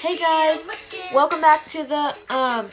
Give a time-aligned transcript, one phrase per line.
[0.00, 0.66] Hey guys,
[1.12, 2.66] welcome back to the um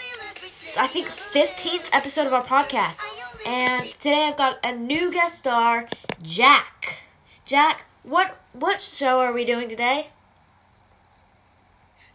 [0.79, 3.01] I think 15th episode of our podcast.
[3.45, 5.89] And today I've got a new guest star,
[6.23, 6.99] Jack.
[7.45, 10.07] Jack, what what show are we doing today?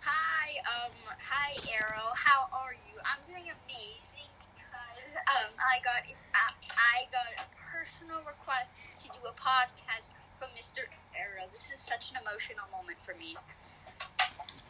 [0.00, 2.08] Hi, um, hi, Arrow.
[2.14, 2.96] How are you?
[3.04, 9.20] I'm doing amazing because um, I got I, I got a personal request to do
[9.28, 10.08] a podcast
[10.38, 10.88] from Mr.
[11.14, 11.44] Arrow.
[11.50, 13.36] This is such an emotional moment for me.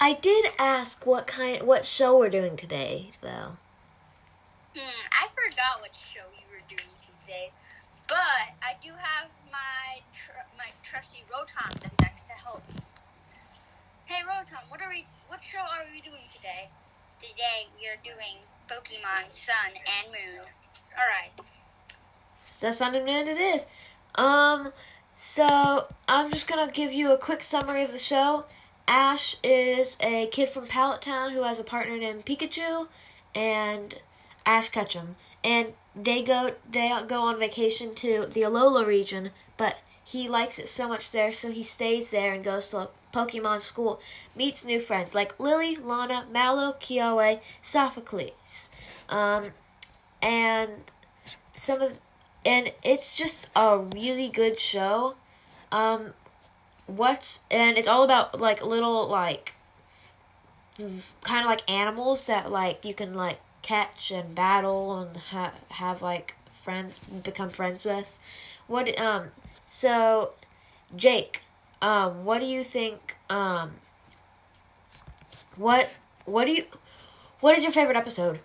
[0.02, 3.54] I did ask what kind what show we're doing today though.
[4.74, 7.52] Hmm, I forgot what show we were doing today,
[8.08, 12.80] but I do have my tr- my trusty Rotom Dex to help me.
[14.06, 15.04] Hey Rotom, what are we?
[15.28, 16.68] What show are we doing today?
[17.20, 20.40] Today we are doing Pokemon Sun and Moon.
[20.98, 21.30] All right.
[22.48, 23.66] So Sun and Moon it is.
[24.16, 24.72] Um
[25.14, 28.46] so I'm just gonna give you a quick summary of the show.
[28.88, 32.88] Ash is a kid from Pallet Town who has a partner named Pikachu
[33.34, 34.00] and
[34.44, 35.16] Ash Ketchum.
[35.44, 40.68] And they go they go on vacation to the Alola region, but he likes it
[40.68, 44.00] so much there, so he stays there and goes to a Pokemon school,
[44.34, 48.70] meets new friends like Lillie, Lana, Mallow, Kiawe, Sophocles.
[49.08, 49.52] Um,
[50.20, 50.90] and
[51.56, 51.98] some of
[52.44, 55.14] and it's just a really good show.
[55.70, 56.14] Um,
[56.86, 59.54] what's and it's all about like little like
[61.22, 66.02] kind of like animals that like you can like catch and battle and ha- have
[66.02, 68.18] like friends become friends with.
[68.66, 69.28] What um
[69.64, 70.32] so
[70.96, 71.42] Jake,
[71.80, 73.72] um what do you think um
[75.56, 75.88] what
[76.24, 76.64] what do you
[77.40, 78.40] what is your favorite episode?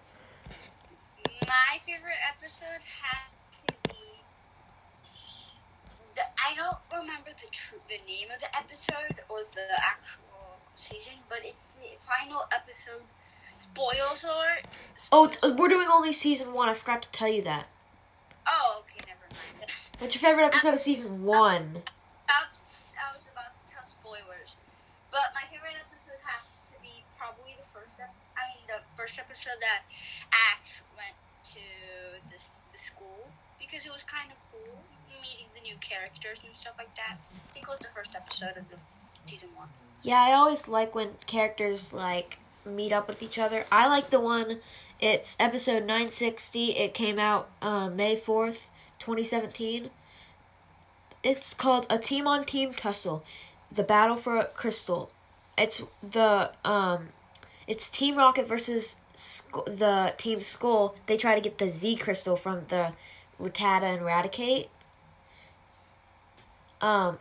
[1.42, 3.87] My favorite episode has to
[6.48, 11.40] I don't remember the true the name of the episode or the actual season, but
[11.44, 13.04] it's the final episode.
[13.58, 14.64] Spoils alert.
[15.12, 16.70] Oh, uh, we're doing only season one.
[16.70, 17.68] I forgot to tell you that.
[18.48, 19.72] Oh, okay, never mind.
[20.00, 21.84] What's your favorite episode of season uh, one?
[22.24, 22.56] About,
[22.96, 24.56] I was about to tell spoilers,
[25.12, 28.00] but my favorite episode has to be probably the first.
[28.00, 29.84] Ep- I mean, the first episode that
[30.32, 31.18] Ash went
[31.52, 33.28] to this the school
[33.60, 34.84] because it was kind of cool
[35.22, 37.18] meeting the new characters and stuff like that.
[37.50, 38.78] I think it was the first episode of the
[39.26, 39.70] season one.
[40.02, 43.66] Yeah, I always like when characters like meet up with each other.
[43.72, 44.60] I like the one.
[45.00, 46.72] It's episode nine sixty.
[46.78, 48.70] It came out uh, May fourth,
[49.00, 49.90] twenty seventeen.
[51.24, 53.24] It's called a team on team tussle,
[53.72, 55.12] the battle for a crystal.
[55.58, 57.10] It's the um,
[57.68, 60.96] it's Team Rocket versus Sk- the Team Skull.
[61.08, 62.94] They try to get the Z crystal from the
[63.42, 64.68] Rattata and Raticate.
[66.82, 67.18] Um,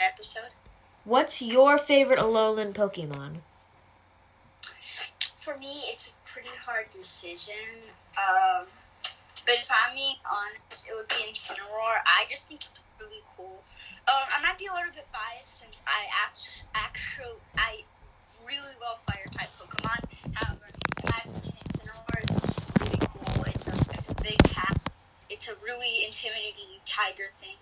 [0.00, 0.50] Episode.
[1.04, 3.36] what's your favorite Alolan Pokemon?
[5.36, 7.92] For me, it's a pretty hard decision.
[8.16, 8.64] Um,
[9.44, 12.00] but if I'm being honest, it would be Incineroar.
[12.06, 13.62] I just think it's really cool.
[14.08, 17.82] Um, I might be a little bit biased since I act- actually I
[18.46, 20.32] really love fire type Pokemon.
[20.34, 23.44] However, in my opinion, Incineroar is just really cool.
[23.44, 24.78] It's a, it's a big cat.
[25.28, 25.54] It's a
[26.54, 27.56] intimidating tiger thing,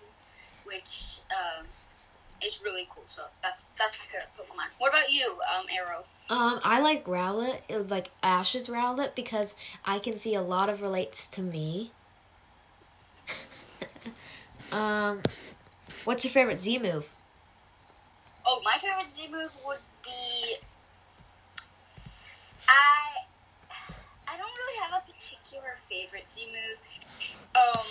[0.65, 1.65] which um,
[2.43, 3.03] is really cool.
[3.05, 4.71] So that's that's my favorite Pokemon.
[4.79, 6.03] What about you, um, Arrow?
[6.29, 9.55] Um, I like Rowlet, uh, like Ash's Rowlet, because
[9.85, 11.91] I can see a lot of relates to me.
[14.71, 15.21] um,
[16.05, 17.09] what's your favorite Z move?
[18.45, 20.55] Oh, my favorite Z move would be.
[22.67, 23.23] I.
[24.25, 26.79] I don't really have a particular favorite Z move.
[27.55, 27.85] Um,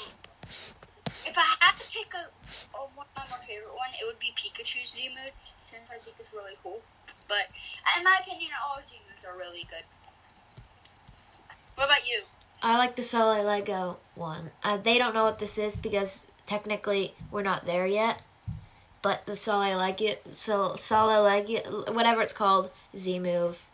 [1.27, 2.29] if I had to pick a,
[2.77, 6.17] a one of my favorite one, it would be Pikachu's Z move, since I think
[6.19, 6.81] it's really cool.
[7.29, 7.49] But
[7.99, 9.85] in my opinion, all Z moves are really good.
[11.75, 12.23] What about you?
[12.63, 14.51] I like the Solgaleo one.
[14.63, 18.23] Uh, they don't know what this is because technically we're not there yet.
[19.03, 23.67] But the Solgaleo, so Solgaleo, whatever it's called, Z move,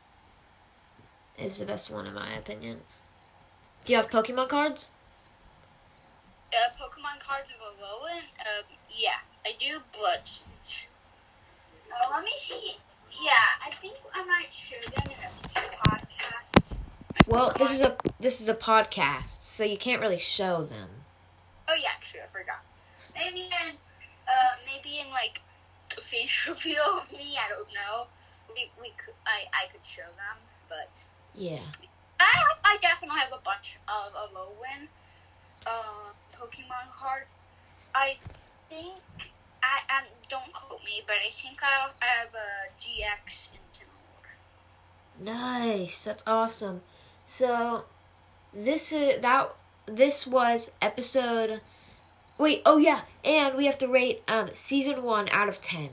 [1.39, 2.81] is the best one in my opinion.
[3.85, 4.91] Do you have Pokemon cards?
[6.51, 8.23] Uh, Pokemon cards of Alolan?
[8.41, 10.45] Uh, yeah, I do, but.
[11.91, 12.77] Uh, let me see.
[13.23, 13.33] Yeah,
[13.67, 16.77] I think I might show them in a future podcast.
[17.27, 20.89] Well, this is a this is a podcast, so you can't really show them.
[21.69, 22.21] Oh yeah, true.
[22.23, 22.65] I forgot.
[23.15, 23.75] Maybe in,
[24.29, 25.43] uh, maybe in like
[25.97, 27.35] a face reveal of me.
[27.45, 28.07] I don't know.
[28.55, 30.39] We, we could, I, I could show them,
[30.69, 31.61] but Yeah.
[32.19, 34.89] I have, I definitely have a bunch of Alolan,
[35.67, 37.37] uh, Pokemon cards.
[37.95, 38.17] I
[38.69, 38.97] think
[39.63, 45.25] I, I don't quote me, but I think I, I have a GX Incineroar.
[45.25, 46.05] Nice.
[46.05, 46.83] That's awesome.
[47.27, 47.85] So
[48.53, 49.55] this is that
[49.87, 51.61] this was episode
[52.39, 55.81] Wait, oh yeah, and we have to rate um season 1 out of 10.
[55.81, 55.89] In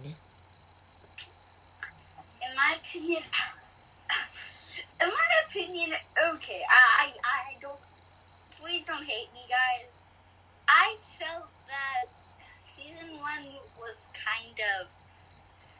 [2.55, 3.23] my opinion,
[5.01, 5.95] in my opinion,
[6.33, 6.61] okay.
[6.69, 7.79] I, I don't.
[8.51, 9.87] Please don't hate me, guys.
[10.67, 12.11] I felt that
[12.75, 14.87] season one was kind of,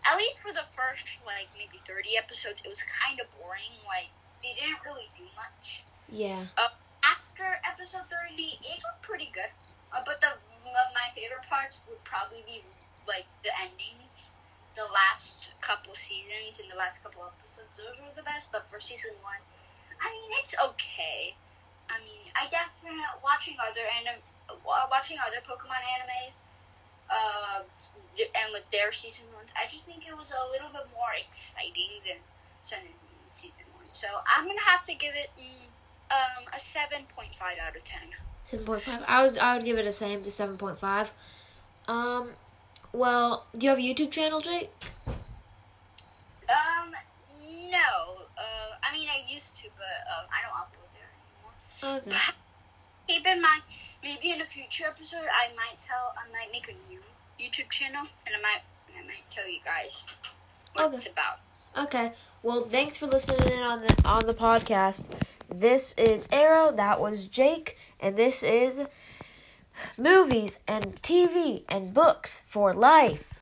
[0.07, 3.83] at least for the first like maybe thirty episodes, it was kind of boring.
[3.83, 5.83] Like they didn't really do much.
[6.07, 6.53] Yeah.
[6.57, 9.51] Uh, after episode thirty, it got pretty good.
[9.91, 10.39] Uh, but the
[10.95, 12.63] my favorite parts would probably be
[13.07, 14.31] like the endings
[14.75, 18.51] the last couple seasons and the last couple episodes, those were the best.
[18.51, 19.39] But for season one,
[19.99, 21.35] I mean, it's okay.
[21.89, 24.19] I mean, I definitely watching other anim,
[24.65, 26.43] watching other Pokemon animes,
[27.09, 31.09] uh, and with their season ones, I just think it was a little bit more
[31.17, 32.17] exciting than
[32.61, 33.85] Sun and Moon season one.
[33.89, 35.67] So I'm gonna have to give it mm,
[36.11, 38.15] um, a seven point five out of ten.
[38.43, 39.03] Seven point five.
[39.07, 41.13] I would I would give it a same the seven point five.
[41.87, 42.29] Um,
[42.93, 44.71] well, do you have a YouTube channel, Jake?
[45.07, 46.93] Um,
[47.71, 48.15] no.
[48.37, 51.11] Uh, I mean, I used to, but um, I don't upload there
[51.83, 51.97] anymore.
[51.99, 52.33] Okay.
[53.07, 53.61] Keep in mind,
[54.05, 57.01] maybe in a future episode, I might tell, I might make a new
[57.39, 58.61] YouTube channel, and I might,
[58.97, 60.05] I might tell you guys
[60.73, 60.95] what Okay.
[60.95, 61.39] it's about.
[61.77, 62.11] Okay.
[62.43, 65.05] Well, thanks for listening in on the on the podcast.
[65.49, 66.71] This is Arrow.
[66.71, 68.81] That was Jake, and this is
[69.97, 73.33] movies and TV and books for life.